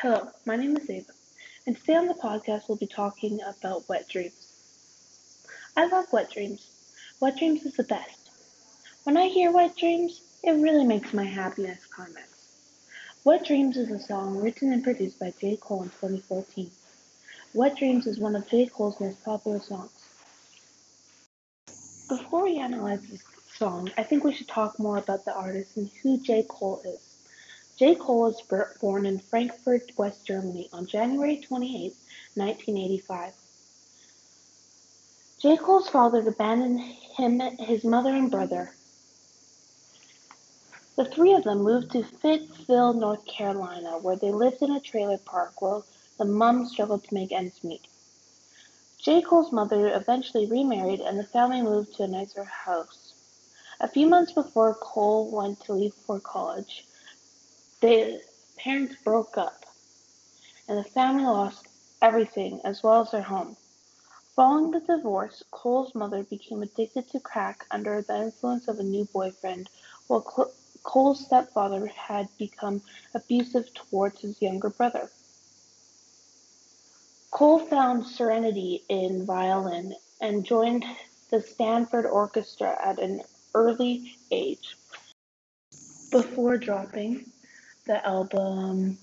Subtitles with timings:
[0.00, 1.10] Hello, my name is Ava,
[1.66, 4.52] and today on the podcast we'll be talking about wet dreams.
[5.76, 6.70] I love wet dreams.
[7.18, 8.30] Wet dreams is the best.
[9.02, 12.28] When I hear wet dreams, it really makes my happiness climax.
[13.24, 15.56] Wet Dreams is a song written and produced by J.
[15.56, 16.70] Cole in 2014.
[17.54, 18.66] Wet Dreams is one of J.
[18.66, 19.90] Cole's most popular songs.
[22.08, 25.90] Before we analyze this song, I think we should talk more about the artist and
[26.04, 26.44] who J.
[26.48, 27.07] Cole is.
[27.78, 27.94] J.
[27.94, 28.42] Cole was
[28.80, 31.94] born in Frankfurt, West Germany on January 28,
[32.34, 33.32] 1985.
[35.38, 35.56] J.
[35.56, 38.72] Cole's father abandoned him, his mother, and brother.
[40.96, 45.18] The three of them moved to Fayetteville, North Carolina, where they lived in a trailer
[45.18, 45.86] park while
[46.18, 47.86] the mom struggled to make ends meet.
[48.98, 49.22] J.
[49.22, 53.12] Cole's mother eventually remarried and the family moved to a nicer house.
[53.78, 56.84] A few months before Cole went to leave for college,
[57.80, 58.20] the
[58.56, 59.64] parents broke up,
[60.68, 61.68] and the family lost
[62.02, 63.56] everything as well as their home.
[64.34, 69.04] Following the divorce, Cole's mother became addicted to crack under the influence of a new
[69.12, 69.68] boyfriend,
[70.06, 70.22] while
[70.82, 72.82] Cole's stepfather had become
[73.14, 75.10] abusive towards his younger brother.
[77.30, 80.84] Cole found serenity in violin and joined
[81.30, 83.22] the Stanford Orchestra at an
[83.54, 84.76] early age.
[86.10, 87.30] Before dropping
[87.88, 88.98] the album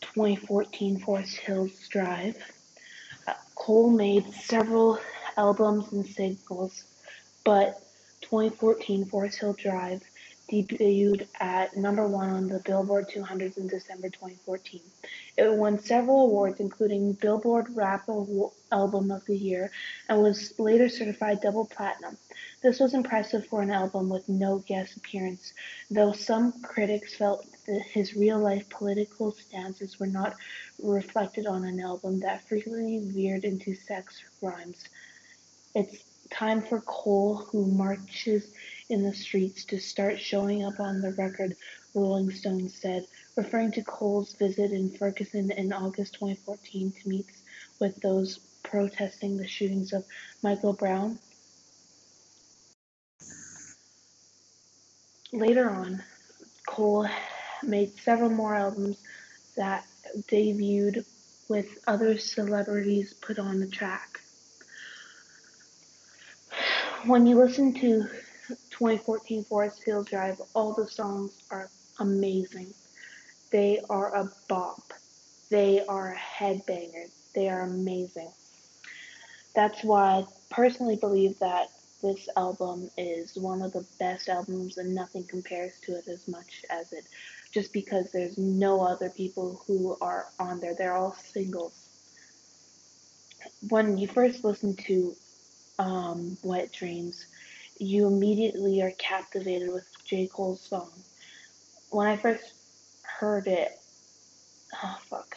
[0.00, 2.36] 2014 Forest Hills Drive.
[3.28, 4.98] Uh, Cole made several
[5.36, 6.82] albums and singles,
[7.44, 7.80] but
[8.22, 10.02] 2014 Forest Hill Drive
[10.50, 14.80] debuted at number one on the Billboard 200 in December 2014.
[15.36, 19.70] It won several awards, including Billboard Rap Album of the Year,
[20.08, 22.16] and was later certified double platinum.
[22.62, 25.52] This was impressive for an album with no guest appearance,
[25.90, 30.36] though some critics felt that his real-life political stances were not
[30.82, 34.88] reflected on an album that frequently veered into sex rhymes.
[35.74, 38.50] It's time for Cole, who marches
[38.88, 41.56] in the streets, to start showing up on the record,
[41.94, 47.26] Rolling Stone said, referring to Cole's visit in Ferguson in August 2014 to meet
[47.80, 50.04] with those protesting the shootings of
[50.42, 51.18] Michael Brown.
[55.32, 56.02] Later on,
[56.66, 57.08] Cole
[57.62, 58.98] made several more albums
[59.56, 59.84] that
[60.28, 61.04] debuted
[61.48, 64.20] with other celebrities put on the track.
[67.06, 68.08] When you listen to
[68.70, 72.72] 2014 Forest Hills Drive, all the songs are amazing.
[73.50, 74.90] They are a bop.
[75.50, 77.10] They are a headbanger.
[77.34, 78.30] They are amazing.
[79.54, 84.94] That's why I personally believe that this album is one of the best albums and
[84.94, 87.04] nothing compares to it as much as it
[87.52, 90.74] just because there's no other people who are on there.
[90.74, 91.86] They're all singles.
[93.68, 95.14] When you first listen to
[95.78, 97.26] um, Wet Dreams,
[97.78, 100.28] you immediately are captivated with J.
[100.28, 100.90] Cole's song.
[101.90, 102.54] When I first
[103.02, 103.78] heard it,
[104.82, 105.36] oh fuck.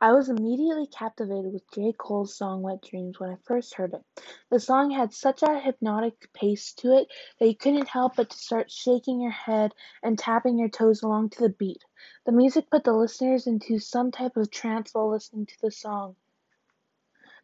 [0.00, 1.94] I was immediately captivated with J.
[1.96, 4.04] Cole's song Wet Dreams when I first heard it.
[4.50, 8.36] The song had such a hypnotic pace to it that you couldn't help but to
[8.36, 9.72] start shaking your head
[10.02, 11.84] and tapping your toes along to the beat.
[12.26, 16.16] The music put the listeners into some type of trance while listening to the song.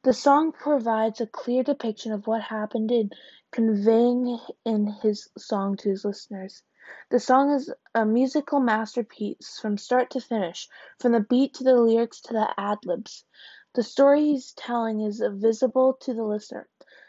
[0.03, 3.11] The song provides a clear depiction of what happened in
[3.53, 6.62] conveying in his song to his listeners.
[7.11, 11.75] The song is a musical masterpiece from start to finish, from the beat to the
[11.75, 13.27] lyrics to the ad-libs.
[13.75, 16.67] The story he's telling is visible to the listener.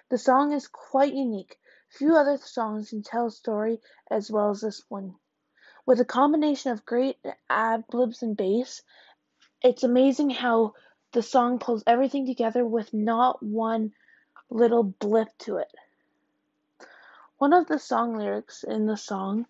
[0.09, 1.58] The song is quite unique.
[1.88, 3.79] Few other songs can tell a story
[4.09, 5.16] as well as this one.
[5.85, 7.18] With a combination of great
[7.50, 8.81] ad-libs and bass,
[9.63, 10.73] it's amazing how
[11.11, 13.94] the song pulls everything together with not one
[14.49, 15.72] little blip to it.
[17.38, 19.45] One of the song lyrics in the song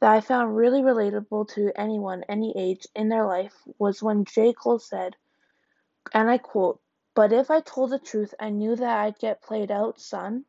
[0.00, 4.52] that I found really relatable to anyone, any age in their life was when J.
[4.52, 5.16] Cole said,
[6.14, 6.80] and I quote,
[7.14, 10.44] But if I told the truth, I knew that I'd get played out, son.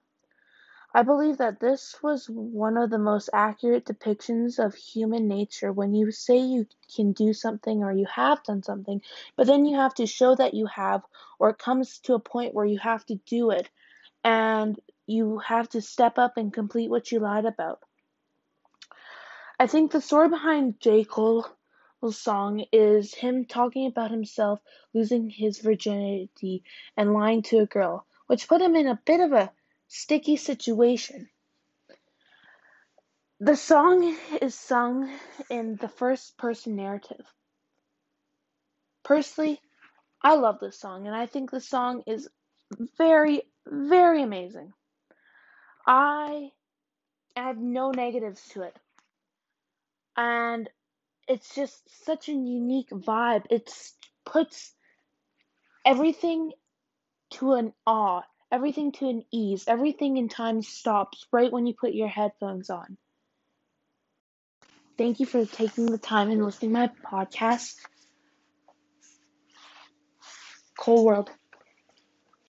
[0.92, 5.94] I believe that this was one of the most accurate depictions of human nature when
[5.94, 6.66] you say you
[6.96, 9.02] can do something or you have done something,
[9.36, 11.04] but then you have to show that you have,
[11.38, 13.70] or it comes to a point where you have to do it
[14.24, 17.82] and you have to step up and complete what you lied about.
[19.60, 21.04] I think the story behind J.
[21.04, 21.46] Cole's
[22.12, 24.60] song is him talking about himself
[24.94, 26.64] losing his virginity
[26.98, 29.52] and lying to a girl, which put him in a bit of a
[29.90, 31.28] sticky situation.
[33.42, 35.12] The song is sung
[35.50, 37.26] in the first person narrative.
[39.04, 39.60] Personally,
[40.22, 42.30] I love this song, and I think the song is
[42.98, 44.74] very, very amazing.
[45.88, 46.52] I
[47.36, 48.78] have no negatives to it.
[50.18, 50.70] And
[51.28, 53.46] it's just such a unique vibe.
[53.50, 53.72] It
[54.26, 54.74] puts
[55.86, 56.52] everything
[57.32, 61.94] to an awe, everything to an ease, everything in time stops right when you put
[61.94, 62.98] your headphones on.
[64.98, 67.76] Thank you for taking the time and listening to my podcast.
[70.78, 71.30] Cool World.